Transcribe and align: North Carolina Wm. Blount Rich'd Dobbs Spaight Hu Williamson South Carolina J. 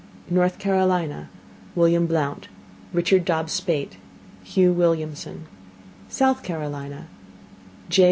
North 0.31 0.57
Carolina 0.57 1.29
Wm. 1.75 2.07
Blount 2.07 2.47
Rich'd 2.91 3.23
Dobbs 3.23 3.53
Spaight 3.53 3.97
Hu 4.55 4.73
Williamson 4.73 5.45
South 6.09 6.41
Carolina 6.41 7.05
J. 7.87 7.99